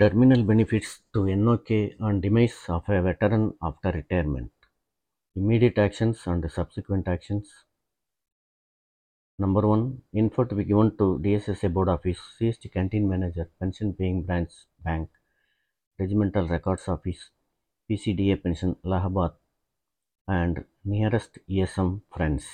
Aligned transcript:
Terminal 0.00 0.44
benefits 0.44 1.00
to 1.12 1.26
NOK 1.36 1.68
on 2.00 2.22
demise 2.22 2.56
of 2.70 2.88
a 2.88 3.02
veteran 3.02 3.52
after 3.62 3.90
retirement. 3.90 4.50
Immediate 5.36 5.76
actions 5.76 6.22
and 6.26 6.50
subsequent 6.50 7.06
actions. 7.06 7.50
Number 9.38 9.68
one, 9.68 10.00
info 10.14 10.44
to 10.44 10.54
be 10.54 10.64
given 10.64 10.96
to 10.96 11.20
DSSA 11.22 11.70
board 11.74 11.90
office, 11.90 12.18
ceased 12.38 12.66
canteen 12.72 13.10
manager, 13.10 13.50
pension 13.60 13.92
paying 13.92 14.22
branch 14.22 14.52
bank, 14.82 15.10
regimental 15.98 16.48
records 16.48 16.88
office, 16.88 17.28
PCDA 17.90 18.42
pension, 18.42 18.76
Allahabad, 18.82 19.32
and 20.26 20.64
nearest 20.82 21.40
ESM 21.46 22.00
friends. 22.10 22.46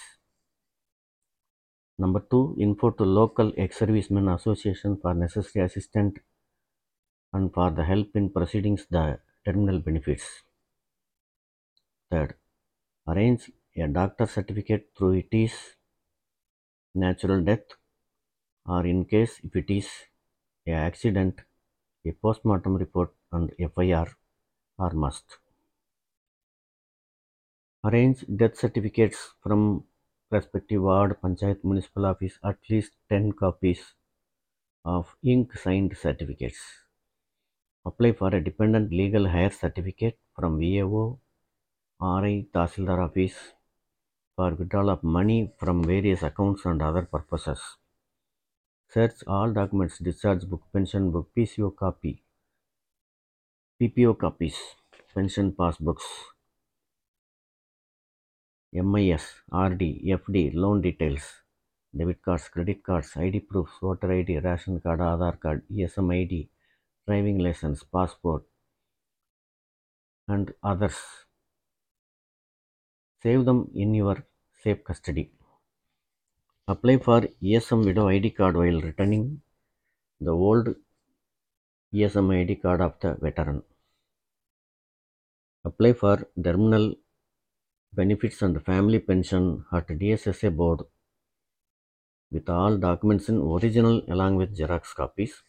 Number 1.97 2.25
two, 2.29 2.57
info 2.59 2.91
to 2.91 3.05
local 3.05 3.53
ex-servicemen 3.57 4.31
association 4.31 4.99
for 5.01 5.15
necessary 5.15 5.65
assistance 5.65 6.19
and 7.33 7.53
for 7.53 7.71
the 7.71 7.85
help 7.85 8.15
in 8.15 8.31
proceedings 8.31 8.87
the 8.91 9.19
terminal 9.45 9.81
benefits. 9.81 10.43
Third, 12.11 12.35
arrange 13.09 13.51
a 13.77 13.87
doctor 13.89 14.27
certificate 14.27 14.91
through 14.97 15.15
it 15.15 15.29
is 15.31 15.53
natural 16.95 17.43
death 17.43 17.67
or 18.67 18.87
in 18.87 19.05
case 19.05 19.41
if 19.45 19.55
it 19.55 19.71
is 19.71 19.89
a 20.67 20.73
accident, 20.73 21.41
a 22.05 22.13
postmortem 22.13 22.75
report 22.77 23.13
and 23.33 23.53
FIR 23.59 24.07
are 24.79 24.95
must. 24.95 25.25
Arrange 27.85 28.25
death 28.37 28.57
certificates 28.57 29.35
from 29.43 29.85
respective 30.31 30.83
ward, 30.83 31.17
panchayat, 31.23 31.63
municipal 31.63 32.07
office 32.07 32.39
at 32.45 32.59
least 32.69 32.93
10 33.09 33.33
copies 33.33 33.95
of 34.85 35.17
ink 35.23 35.57
signed 35.57 35.97
certificates. 35.97 36.86
Apply 37.87 38.11
for 38.11 38.35
a 38.35 38.43
dependent 38.43 38.91
legal 38.91 39.29
hire 39.29 39.51
certificate 39.51 40.19
from 40.35 40.59
VAO, 40.59 41.21
RI, 42.01 42.49
Tahsildar 42.53 42.99
office 42.99 43.37
for 44.35 44.55
withdrawal 44.55 44.91
of 44.91 45.05
money 45.05 45.53
from 45.57 45.85
various 45.85 46.25
accounts 46.25 46.65
and 46.65 46.83
other 46.83 47.03
purposes. 47.03 47.61
Search 48.89 49.23
all 49.29 49.53
documents, 49.53 49.99
discharge 49.99 50.43
book, 50.51 50.63
pension 50.73 51.13
book, 51.13 51.29
PCO 51.37 51.77
copy, 51.77 52.25
PPO 53.81 54.19
copies, 54.19 54.57
pension 55.15 55.53
passbooks, 55.53 56.03
MIS, 58.73 59.23
RD, 59.53 59.83
FD, 60.19 60.55
loan 60.55 60.83
details, 60.83 61.23
debit 61.97 62.21
cards, 62.21 62.49
credit 62.49 62.83
cards, 62.83 63.17
ID 63.17 63.41
proofs, 63.41 63.73
voter 63.81 64.11
ID, 64.13 64.39
ration 64.39 64.81
card, 64.81 64.99
Aadhaar 64.99 65.39
card, 65.39 65.63
ESM 65.73 66.13
ID, 66.13 66.49
driving 67.07 67.39
license, 67.39 67.85
passport, 67.85 68.43
and 70.29 70.53
others. 70.63 70.97
Save 73.23 73.45
them 73.45 73.71
in 73.75 73.95
your 73.95 74.25
safe 74.63 74.83
custody. 74.85 75.31
Apply 76.69 76.99
for 76.99 77.21
ESM 77.43 77.85
widow 77.85 78.09
ID 78.09 78.31
card 78.31 78.57
while 78.57 78.81
returning 78.81 79.41
the 80.21 80.33
old 80.33 80.75
ESM 81.95 82.35
ID 82.41 82.57
card 82.57 82.81
of 82.81 82.95
the 83.01 83.15
veteran. 83.15 83.63
Apply 85.65 85.93
for 85.93 86.27
terminal 86.43 86.95
benefits 87.93 88.43
and 88.43 88.65
family 88.65 88.99
pension 88.99 89.65
at 89.73 89.87
DSSA 89.87 90.55
board 90.57 90.83
with 92.31 92.49
all 92.49 92.77
documents 92.77 93.29
in 93.29 93.39
original 93.39 94.03
along 94.09 94.37
with 94.37 94.57
Xerox 94.57 94.95
copies. 94.95 95.43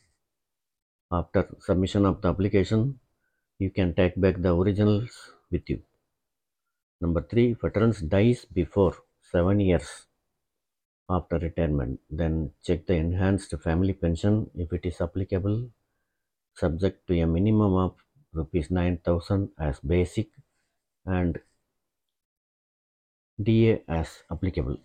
After 1.11 1.55
submission 1.59 2.05
of 2.05 2.21
the 2.21 2.29
application, 2.29 2.99
you 3.59 3.69
can 3.71 3.93
take 3.93 4.19
back 4.19 4.41
the 4.41 4.55
originals 4.55 5.33
with 5.51 5.69
you. 5.69 5.81
Number 7.01 7.21
three, 7.21 7.53
veterans 7.53 8.01
dies 8.01 8.45
before 8.45 8.95
seven 9.21 9.59
years 9.59 10.05
after 11.09 11.37
retirement. 11.39 11.99
Then 12.09 12.53
check 12.63 12.85
the 12.85 12.95
enhanced 12.95 13.53
family 13.59 13.93
pension 13.93 14.51
if 14.55 14.71
it 14.73 14.85
is 14.85 15.01
applicable, 15.01 15.69
subject 16.55 17.07
to 17.07 17.19
a 17.19 17.27
minimum 17.27 17.73
of 17.75 17.95
rupees 18.33 18.71
9000 18.71 19.51
as 19.59 19.79
basic 19.79 20.29
and 21.05 21.39
DA 23.41 23.83
as 23.87 24.23
applicable. 24.29 24.77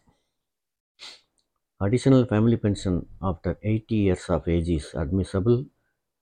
Additional 1.82 2.24
family 2.24 2.56
pension 2.56 3.06
after 3.20 3.58
80 3.62 3.94
years 3.94 4.30
of 4.30 4.48
age 4.48 4.70
is 4.70 4.94
admissible. 4.94 5.66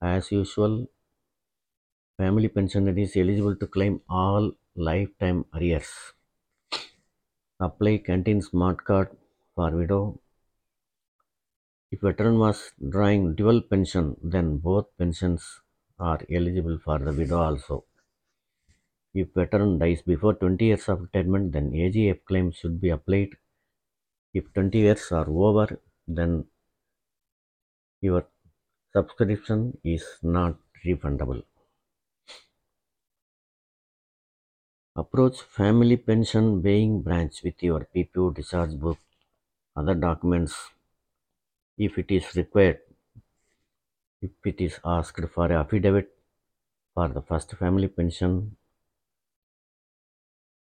As 0.03 0.33
usual, 0.33 0.89
family 2.17 2.49
pensioner 2.49 2.97
is 2.99 3.17
eligible 3.17 3.55
to 3.57 3.67
claim 3.67 4.01
all 4.09 4.53
lifetime 4.75 5.45
arrears. 5.53 5.91
Apply 7.61 7.99
canteen 7.99 8.41
smart 8.41 8.83
card 8.83 9.11
for 9.55 9.71
widow. 9.71 10.19
If 11.91 12.01
veteran 12.01 12.39
was 12.39 12.73
drawing 12.89 13.35
dual 13.35 13.61
pension, 13.61 14.17
then 14.23 14.57
both 14.57 14.87
pensions 14.97 15.61
are 15.99 16.21
eligible 16.31 16.79
for 16.83 16.99
the 16.99 17.13
widow 17.13 17.43
also. 17.43 17.85
If 19.13 19.35
veteran 19.35 19.79
dies 19.79 20.01
before 20.01 20.33
20 20.33 20.65
years 20.65 20.89
of 20.89 21.03
retirement, 21.03 21.53
then 21.53 21.73
AGF 21.73 22.25
claim 22.25 22.53
should 22.53 22.81
be 22.81 22.89
applied. 22.89 23.37
If 24.33 24.51
20 24.55 24.79
years 24.79 25.13
are 25.13 25.29
over, 25.29 25.79
then 26.09 26.47
your 28.01 28.25
subscription 28.93 29.79
is 29.85 30.05
not 30.23 30.57
refundable. 30.85 31.43
Approach 34.97 35.43
family 35.43 35.97
pension 35.97 36.63
paying 36.63 37.01
branch 37.03 37.43
with 37.45 37.63
your 37.63 37.87
PPO 37.95 38.35
discharge 38.35 38.79
book, 38.79 38.99
other 39.77 39.95
documents 39.95 40.55
if 41.79 41.97
it 41.99 42.11
is 42.11 42.35
required. 42.35 42.81
If 44.21 44.33
it 44.45 44.61
is 44.61 44.81
asked 44.85 45.29
for 45.35 45.53
affidavit 45.53 46.11
for 46.95 47.09
the 47.09 47.23
first 47.23 47.53
family 47.53 47.89
pension, 47.89 48.57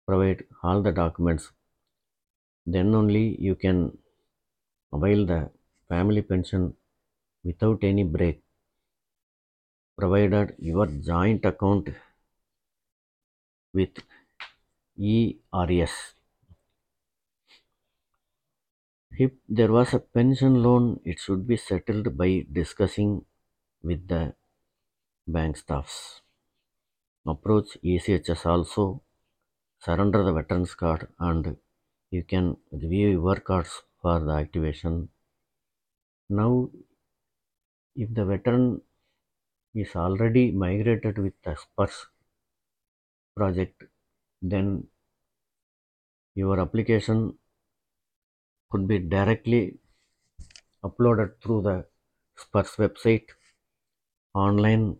provide 0.07 0.45
all 0.63 0.81
the 0.81 0.93
documents. 0.93 1.51
Then 2.65 2.95
only 2.95 3.37
you 3.41 3.57
can 3.57 3.99
avail 4.93 5.27
the 5.27 5.51
family 5.89 6.23
pension 6.23 6.75
without 7.45 7.83
any 7.83 8.05
break, 8.05 8.43
provided 9.99 10.55
your 10.59 10.87
joint 10.87 11.45
account 11.45 11.91
with 13.73 13.91
ERS. 14.99 16.15
If 19.19 19.33
there 19.49 19.71
was 19.71 19.93
a 19.93 19.99
pension 19.99 20.63
loan, 20.63 21.01
it 21.05 21.19
should 21.19 21.47
be 21.47 21.57
settled 21.57 22.17
by 22.17 22.47
discussing 22.51 23.25
with 23.83 24.09
the 24.09 24.35
bank 25.27 25.57
staffs. 25.57 26.23
Approach 27.27 27.79
ECHS 27.85 28.47
also, 28.47 29.03
surrender 29.79 30.25
the 30.25 30.33
veterans 30.33 30.75
card, 30.75 31.09
and 31.19 31.57
you 32.11 32.23
can 32.25 32.57
review 32.73 33.11
your 33.11 33.37
cards 33.37 33.83
for 34.01 34.19
the 34.21 34.33
activation. 34.33 35.09
Now, 36.29 36.71
if 37.95 38.13
the 38.15 38.25
veteran 38.25 38.81
is 39.75 39.95
already 39.97 40.51
migrated 40.51 41.19
with 41.19 41.35
the 41.45 41.55
SPARSH 41.57 42.07
project, 43.37 43.85
then 44.41 44.87
your 46.35 46.61
application 46.61 47.39
could 48.71 48.87
be 48.89 48.99
directly 48.99 49.79
uploaded 50.83 51.33
through 51.43 51.63
the 51.63 51.85
SPARSH 52.37 52.77
website 52.77 53.27
online 54.35 54.97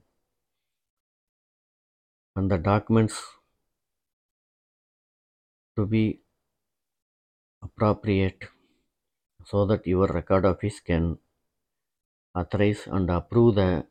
and 2.37 2.51
the 2.51 2.59
documents 2.59 3.23
to 5.77 5.87
be 5.87 6.21
appropriate 7.63 8.45
so 9.45 9.65
that 9.67 9.87
your 9.87 10.07
record 10.09 10.45
office 10.45 10.81
can 10.81 11.19
authorize 12.35 12.87
and 12.87 13.09
approve 13.11 13.55
the 13.55 13.87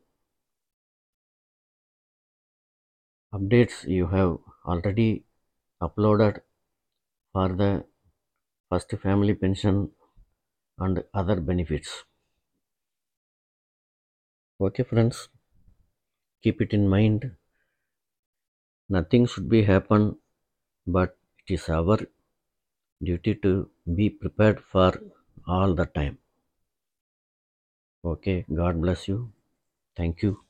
updates 3.37 3.85
you 3.95 4.07
have 4.07 4.37
already 4.65 5.25
uploaded 5.81 6.39
for 7.33 7.49
the 7.61 7.83
first 8.69 8.91
family 9.03 9.33
pension 9.33 9.91
and 10.79 11.03
other 11.13 11.41
benefits. 11.41 12.03
Okay, 14.61 14.83
friends, 14.83 15.27
keep 16.43 16.61
it 16.61 16.71
in 16.71 16.87
mind. 16.87 17.35
Nothing 18.89 19.25
should 19.25 19.49
be 19.49 19.63
happen, 19.63 20.19
but 20.85 21.17
it 21.39 21.55
is 21.55 21.67
our 21.67 21.97
duty 23.03 23.35
to 23.35 23.69
be 23.95 24.09
prepared 24.09 24.63
for 24.63 24.93
all 25.45 25.75
the 25.75 25.85
time. 25.87 26.20
Okay, 28.05 28.45
God 28.53 28.79
bless 28.79 29.07
you. 29.07 29.31
Thank 29.95 30.23
you. 30.23 30.43